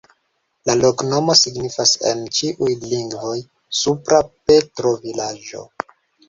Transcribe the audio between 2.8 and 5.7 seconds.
lingvoj: supra-Petro-vilaĝo.